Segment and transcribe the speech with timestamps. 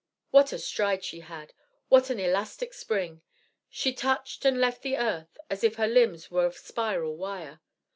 [0.31, 1.53] What a stride she had!
[1.89, 3.21] What an elastic spring!
[3.69, 7.61] She touched and left the earth as if her limbs were of spiral wire.